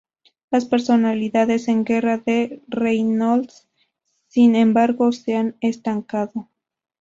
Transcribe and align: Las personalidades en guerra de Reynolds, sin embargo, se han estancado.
Las 0.49 0.65
personalidades 0.65 1.67
en 1.67 1.83
guerra 1.85 2.17
de 2.17 2.63
Reynolds, 2.67 3.67
sin 4.29 4.55
embargo, 4.55 5.11
se 5.11 5.35
han 5.35 5.57
estancado. 5.61 6.49